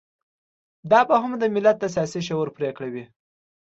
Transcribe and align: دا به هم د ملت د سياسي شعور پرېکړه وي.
دا 0.91 1.01
به 1.07 1.15
هم 1.21 1.31
د 1.39 1.43
ملت 1.55 1.77
د 1.79 1.85
سياسي 1.95 2.21
شعور 2.27 2.49
پرېکړه 2.57 2.87
وي. 2.93 3.05